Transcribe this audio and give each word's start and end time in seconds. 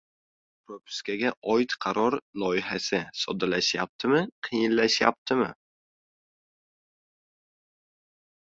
Propiskaga 0.69 1.31
oid 1.55 1.75
qaror 1.85 2.17
loyihasi: 2.43 3.01
soddalashyaptimi, 3.25 4.23
qiyinlashyaptimi? 4.49 5.53